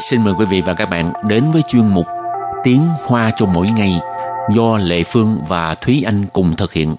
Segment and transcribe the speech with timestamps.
[0.00, 2.06] xin mời quý vị và các bạn đến với chuyên mục
[2.62, 4.00] Tiếng Hoa cho mỗi ngày
[4.54, 6.96] do Lệ Phương và Thúy Anh cùng thực hiện.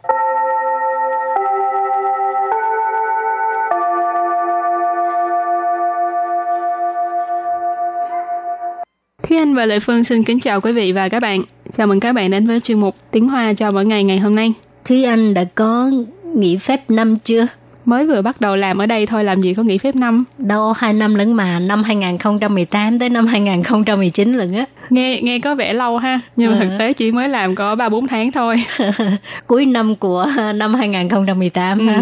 [9.23, 11.43] Thúy Anh và Lệ Phương xin kính chào quý vị và các bạn.
[11.71, 14.35] Chào mừng các bạn đến với chuyên mục Tiếng Hoa cho mỗi ngày ngày hôm
[14.35, 14.53] nay.
[14.85, 15.91] Thúy Anh đã có
[16.35, 17.47] nghỉ phép năm chưa?
[17.91, 20.23] Mới vừa bắt đầu làm ở đây thôi làm gì có nghỉ phép năm.
[20.37, 24.65] Đâu hai năm lẫn mà, năm 2018 tới năm 2019 lận á.
[24.89, 26.63] Nghe nghe có vẻ lâu ha, nhưng mà Ừ.
[26.65, 28.55] thực tế chỉ mới làm có 3 4 tháng thôi.
[29.47, 31.95] Cuối năm của năm 2018 ha.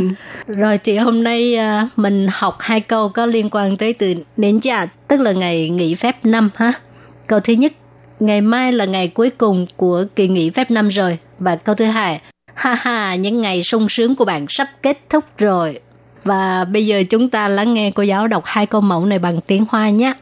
[0.48, 0.54] Ừ.
[0.54, 4.60] Rồi thì hôm nay à, mình học hai câu có liên quan tới từ nến
[4.60, 6.74] cha, tức là ngày nghỉ phép năm ha.
[7.28, 7.74] Câu thứ nhất,
[8.20, 11.18] ngày mai là ngày cuối cùng của kỳ nghỉ phép năm rồi.
[11.40, 12.20] Và câu thứ hai,
[12.56, 15.80] ha ha, những ngày sung sướng của bạn sắp kết thúc rồi.
[16.25, 19.41] Và bây giờ chúng ta lắng nghe cô giáo đọc hai câu mẫu này bằng
[19.41, 20.15] tiếng Hoa nhé.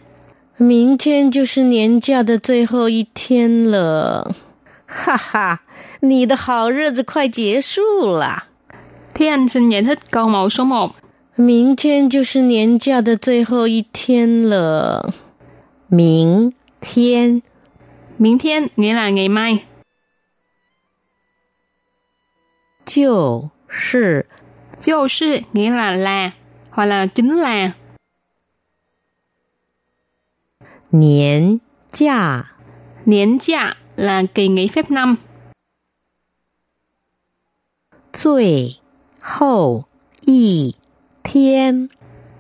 [0.59, 4.35] 明天就是年假的最后一天了，
[4.87, 5.61] 哈哈，
[6.01, 8.45] 你的好日子快结束了。
[9.15, 10.91] Thúy Anh xin giải thích câu mẫu số 1.
[11.37, 15.15] 明天就是年假的最后一天了。
[15.89, 17.43] 明天
[18.19, 19.61] Miễn thiên nghĩa là ngày mai.
[22.85, 24.27] 就是
[24.81, 26.31] 就是 nghĩa là là
[26.71, 27.73] hoặc là chính là
[30.91, 31.59] 年
[31.91, 32.53] 假
[33.05, 35.17] Niên假là kỳ nghỉ phép năm.
[38.13, 38.77] 最
[39.21, 39.85] 后
[40.27, 40.77] 一
[41.23, 41.89] 天。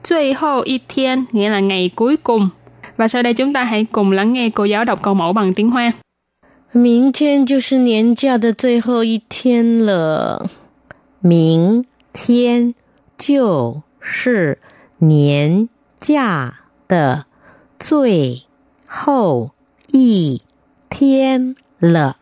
[0.02, 2.48] 最后一天nghĩa là ngày cuối cùng.
[2.96, 5.54] Và sau đây chúng ta hãy cùng lắng nghe cô giáo đọc câu mẫu bằng
[5.54, 5.92] tiếng Hoa.
[6.72, 10.50] 明天就是年假的最后一天了。
[11.20, 12.74] 明 天
[13.16, 14.58] 就是
[14.98, 15.68] 年
[16.00, 16.54] 假
[16.88, 17.26] 的
[17.78, 18.42] 最
[18.86, 19.50] 后
[19.88, 20.42] 一
[20.88, 22.16] 天了。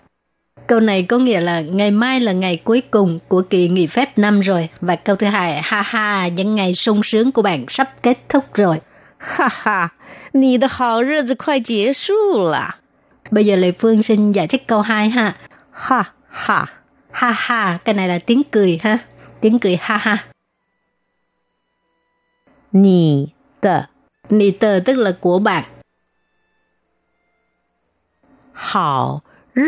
[0.67, 4.19] Câu này có nghĩa là ngày mai là ngày cuối cùng của kỳ nghỉ phép
[4.19, 4.69] năm rồi.
[4.81, 8.45] Và câu thứ hai, ha ha, những ngày sung sướng của bạn sắp kết thúc
[8.55, 8.81] rồi.
[9.19, 9.93] 哈哈，
[10.33, 12.77] 你的好日子快结束了。
[13.31, 15.37] Bây giờ Lê Phương xin giải thích câu 2 ha.
[15.73, 16.67] 哈哈，
[17.13, 18.99] Ha ha, cái này là tiếng cười ha.
[19.46, 20.28] tiếng cười ha ha.
[22.72, 23.28] Nì
[23.62, 23.82] tờ
[24.30, 25.64] Nì tờ tức là của bạn.
[28.54, 29.22] Hảo
[29.56, 29.62] rì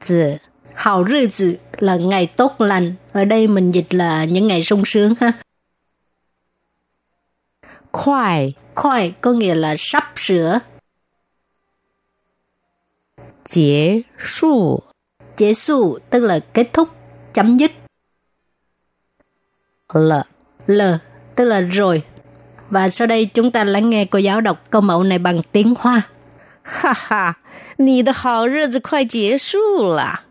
[0.00, 0.36] zi
[0.74, 2.94] Hảo rì zi là ngày tốt lành.
[3.12, 5.32] Ở đây mình dịch là những ngày sung sướng ha.
[7.92, 10.58] Khoai Khoai có nghĩa là sắp sửa.
[16.10, 16.88] tức là kết thúc,
[17.32, 17.70] chấm dứt.
[19.93, 20.27] 了。
[20.67, 20.81] L
[21.35, 22.03] tức là rồi.
[22.69, 25.73] Và sau đây chúng ta lắng nghe cô giáo đọc câu mẫu này bằng tiếng
[25.79, 26.01] Hoa.
[26.63, 27.37] 哈哈，
[27.77, 30.21] 你的好日子快结束了，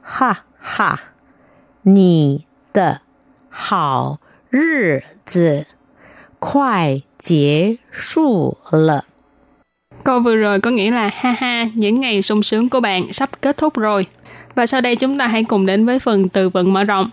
[0.00, 0.98] 哈哈，
[1.82, 3.02] 你的
[3.50, 4.18] 好
[4.50, 5.66] 日子
[6.38, 9.04] 快结束了。
[10.02, 13.30] Câu vừa rồi có nghĩa là ha ha, những ngày sung sướng của bạn sắp
[13.42, 14.06] kết thúc rồi.
[14.54, 17.10] Và sau đây chúng ta hãy cùng đến với phần từ vựng mở rộng.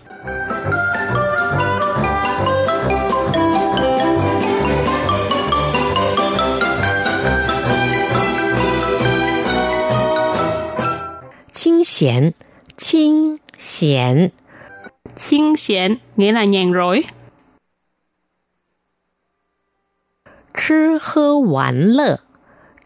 [11.98, 12.32] 清闲，
[12.76, 14.30] 清闲，
[15.16, 17.02] Chiên xiển nghĩa là nhàn rỗi.
[20.54, 22.20] 吃喝玩乐，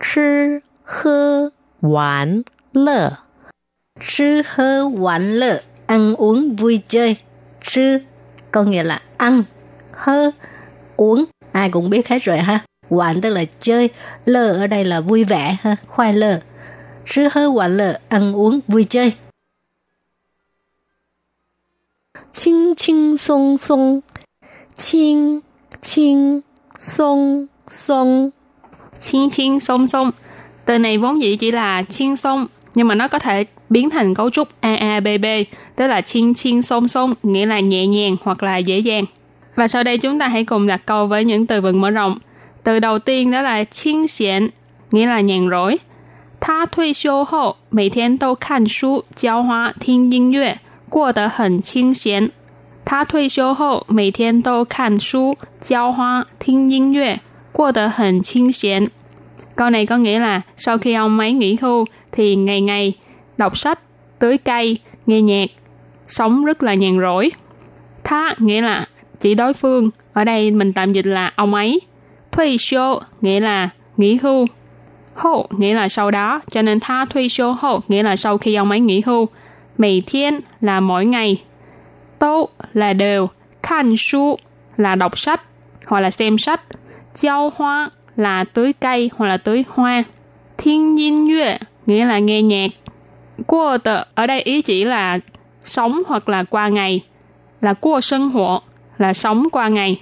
[0.00, 2.42] 吃喝玩
[2.72, 3.18] 乐，
[4.00, 7.16] Sư hơ quán lợ, ăn uống vui chơi.
[7.60, 7.98] Sư
[8.52, 9.42] có nghĩa là ăn,
[9.92, 10.30] hơ,
[10.96, 11.24] uống.
[11.52, 12.64] Ai cũng biết hết rồi ha.
[12.88, 13.90] Quán tức là chơi,
[14.24, 16.40] lơ ở đây là vui vẻ ha, khoai lơ.
[17.04, 19.12] Sư hơ quán lợ, ăn uống vui chơi.
[22.32, 24.02] 轻轻松松，
[24.76, 25.42] 轻
[25.80, 26.42] 轻
[26.78, 28.32] 松松。
[29.00, 30.10] Chiên chiên song song.
[30.64, 34.14] Từ này vốn dĩ chỉ là chiên song, nhưng mà nó có thể biến thành
[34.14, 35.24] cấu trúc AABB,
[35.76, 39.04] tức là chiên chiên song song, nghĩa là nhẹ nhàng hoặc là dễ dàng.
[39.54, 42.18] Và sau đây chúng ta hãy cùng đặt câu với những từ vựng mở rộng.
[42.62, 44.48] Từ đầu tiên đó là chiên xiển,
[44.90, 45.76] nghĩa là nhàn rỗi.
[46.42, 50.58] 他退休后每天都看书、浇花、听音乐，
[50.88, 52.30] 过得很清闲。
[52.84, 57.20] 他退休后每天都看书、浇花、听音乐，
[57.52, 58.88] 过得很清闲。
[59.56, 62.92] Câu này có nghĩa là sau khi ông ấy nghỉ hưu thì ngày ngày
[63.36, 63.80] đọc sách,
[64.18, 65.50] tưới cây, nghe nhạc,
[66.06, 67.30] sống rất là nhàn rỗi.
[68.04, 68.86] Tha nghĩa là
[69.18, 71.80] chỉ đối phương, ở đây mình tạm dịch là ông ấy.
[72.32, 74.46] Thuê show nghĩa là nghỉ hưu.
[75.15, 78.55] hậu nghĩa là sau đó, cho nên tha thuê số hậu nghĩa là sau khi
[78.55, 79.27] ông ấy nghỉ hưu.
[79.77, 81.43] Mày thiên là mỗi ngày.
[82.19, 83.27] Tô là đều.
[83.63, 84.37] Khan su
[84.77, 85.41] là đọc sách
[85.87, 86.61] hoặc là xem sách.
[87.13, 90.03] Giao hoa là tưới cây hoặc là tưới hoa.
[90.57, 92.71] Thiên nhiên yue nghĩa là nghe nhạc.
[93.47, 95.19] Qua tờ ở đây ý chỉ là
[95.63, 97.01] sống hoặc là qua ngày.
[97.61, 98.63] Là qua sinh hoạt
[98.97, 99.99] là sống qua ngày.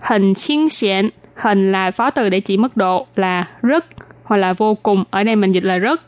[0.00, 3.86] Hình chiên xiển hình là phó từ để chỉ mức độ là rất
[4.25, 5.03] hoặc là vô cùng.
[5.11, 6.01] Ở đây mình dịch là rất.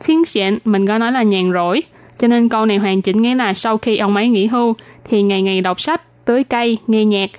[0.00, 1.82] Chiên xiển mình có nói là nhàn rỗi.
[2.18, 5.22] Cho nên câu này hoàn chỉnh nghĩa là sau khi ông ấy nghỉ hưu thì
[5.22, 7.30] ngày ngày đọc sách, tưới cây, nghe nhạc,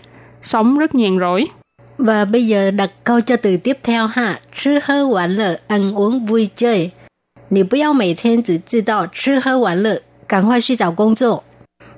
[0.41, 1.47] sống rất nhàn rỗi.
[1.97, 4.39] Và bây giờ đặt câu cho từ tiếp theo ha.
[4.53, 6.91] Chứ hơ quản lợ, ăn uống vui chơi.
[7.53, 11.43] 你不要每天只知道吃喝玩乐，赶快去找工作。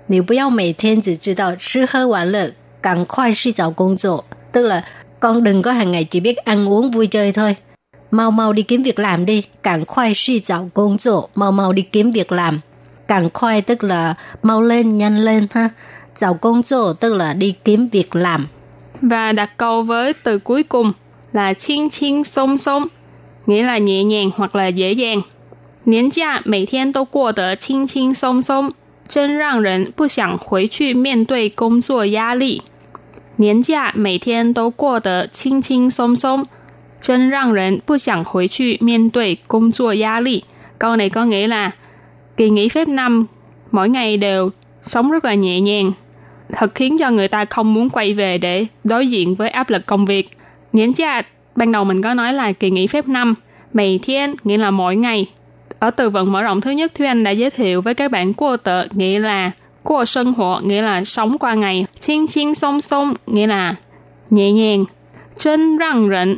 [0.07, 4.25] 你不要每天只知道吃喝玩乐，赶快去找工作。
[4.51, 4.83] Tức là
[5.19, 7.55] con đừng có hàng ngày chỉ biết ăn uống vui chơi thôi.
[8.13, 9.44] Mau mau đi kiếm việc làm đi.
[9.63, 11.29] Càng khoai suy找工作.
[11.35, 12.59] Mau mau đi kiếm việc làm.
[13.07, 15.69] Càng khoai tức là mau lên, nhanh lên ha.
[16.15, 18.47] 找工作 tức là đi kiếm việc làm.
[19.01, 20.91] Và đặt câu với từ cuối cùng
[21.31, 22.88] là chiên chiên sông sông,
[23.45, 25.21] nghĩa là nhẹ nhàng hoặc là dễ dàng.
[25.85, 28.71] 年假每天都过得轻轻松松，
[29.07, 32.61] 真让人不想回去面对工作压力。
[33.38, 36.47] 年假每天都过得轻轻松松，
[37.01, 40.45] 真让人不想回去面对工作压力。
[40.79, 41.71] Câu này có nghĩa là
[42.38, 43.25] kỳ nghỉ phép năm
[43.71, 44.50] mỗi ngày đều
[44.83, 45.91] sống rất là nhẹ nhàng,
[46.51, 49.85] thật khiến cho người ta không muốn quay về để đối diện với áp lực
[49.85, 50.29] công việc.
[50.73, 51.21] Niên cha
[51.55, 53.33] ban đầu mình có nói là kỳ nghỉ phép năm,
[53.73, 55.25] mày thiên nghĩa là mỗi ngày.
[55.79, 58.33] Ở từ vựng mở rộng thứ nhất, Thúy Anh đã giới thiệu với các bạn
[58.33, 59.51] qua tờ nghĩa là
[59.83, 61.85] qua sinh hoạt nghĩa là sống qua ngày.
[62.00, 63.75] Chiên chiên song song nghĩa là
[64.29, 64.85] nhẹ nhàng.
[65.38, 66.38] Chân răng rịnh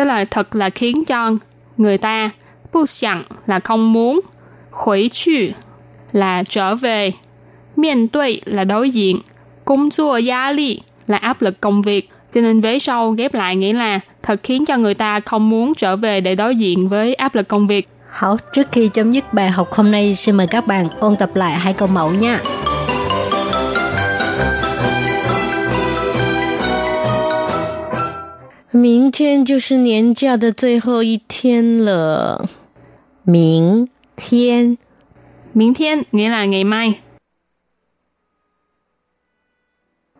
[0.00, 1.30] tức là thật là khiến cho
[1.76, 2.30] người ta.
[2.72, 4.20] Bu xiang là không muốn.
[4.70, 5.32] khuấy chu
[6.12, 7.12] là trở về.
[7.76, 9.20] Miền tuệ là đối diện.
[9.64, 12.10] cung chua giá lý là áp lực công việc.
[12.32, 15.74] Cho nên vế sau ghép lại nghĩa là thật khiến cho người ta không muốn
[15.74, 17.88] trở về để đối diện với áp lực công việc.
[18.10, 21.30] Hảo, trước khi chấm dứt bài học hôm nay, xin mời các bạn ôn tập
[21.34, 22.40] lại hai câu mẫu nha.
[28.71, 32.49] 明天就是年假的最后一天了。
[33.23, 34.77] 明天，
[35.53, 36.95] 明天 nghĩa là ngày mai.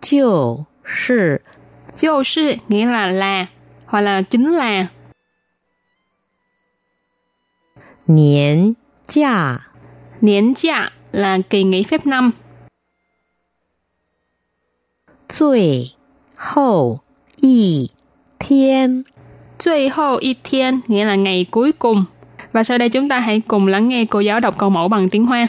[0.01, 1.41] 就是
[1.95, 3.47] 就是 nghĩa là là
[3.87, 4.89] hoặc là chính là
[8.05, 8.75] 年
[9.07, 9.67] 假
[10.21, 12.33] Niên假là kỳ nghỉ phép năm.
[15.27, 15.95] 最
[16.37, 17.01] 后
[17.41, 17.91] 一
[18.39, 19.03] 天。
[19.57, 22.05] 最后一天nghĩa là ngày cuối cùng.
[22.51, 25.09] Và sau đây chúng ta hãy cùng lắng nghe cô giáo đọc câu mẫu bằng
[25.09, 25.47] tiếng Hoa.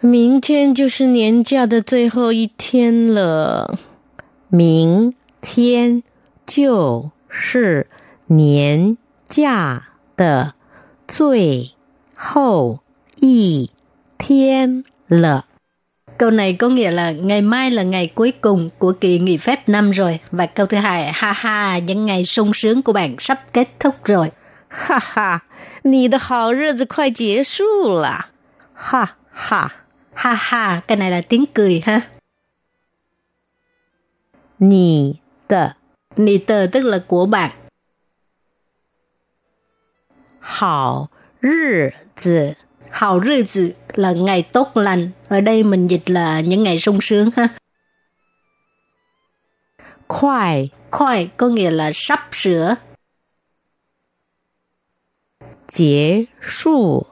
[0.00, 3.78] 明天就是年假的最后一天了。
[4.48, 6.04] 明天
[6.46, 7.88] 就是
[8.26, 8.96] 年
[9.28, 10.54] 假的
[11.08, 11.72] 最
[12.14, 12.78] 后
[13.20, 13.70] 一
[14.16, 15.46] 天了。
[16.17, 19.69] Câu này có nghĩa là ngày mai là ngày cuối cùng của kỳ nghỉ phép
[19.69, 20.19] năm rồi.
[20.31, 24.05] Và câu thứ hai, ha ha, những ngày sung sướng của bạn sắp kết thúc
[24.05, 24.31] rồi.
[24.69, 25.39] Ha ha,
[25.83, 28.29] nì đà hào rơ zi khoai chế su là.
[28.73, 29.67] Ha ha.
[30.13, 32.01] Ha ha, cái này là tiếng cười ha.
[34.59, 35.13] Nì
[35.47, 35.67] tờ.
[36.17, 37.51] Nì tờ tức là của bạn.
[40.39, 41.07] Hào
[42.15, 42.53] rơ
[42.91, 45.11] hào rư tử là ngày tốt lành.
[45.29, 47.47] Ở đây mình dịch là những ngày sung sướng ha.
[50.07, 50.69] Khoai.
[50.91, 52.75] Khoai có nghĩa là sắp sửa.
[55.67, 57.03] Chế su.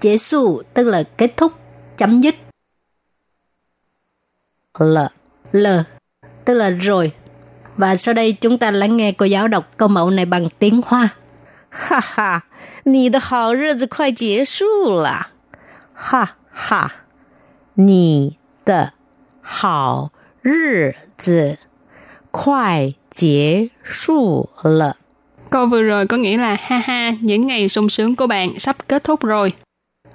[0.00, 1.52] Chế su tức là kết thúc,
[1.96, 2.34] chấm dứt.
[4.78, 4.98] L.
[5.52, 5.66] L
[6.44, 7.12] tức là rồi.
[7.76, 10.80] Và sau đây chúng ta lắng nghe cô giáo đọc câu mẫu này bằng tiếng
[10.86, 11.08] Hoa.
[11.73, 12.43] 哈哈，
[12.83, 15.27] 你的好日子快结束了。
[15.93, 16.91] 哈哈，
[17.75, 18.93] 你的
[19.41, 21.57] 好日子
[22.31, 24.97] 快结束了。
[25.49, 28.75] Câu vừa rồi có nghĩa là ha ha, những ngày sung sướng của bạn sắp
[28.87, 29.53] kết thúc rồi.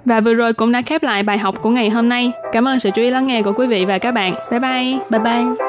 [0.05, 2.31] Và vừa rồi cũng đã khép lại bài học của ngày hôm nay.
[2.51, 4.35] Cảm ơn sự chú ý lắng nghe của quý vị và các bạn.
[4.51, 4.99] Bye bye.
[5.09, 5.68] Bye bye.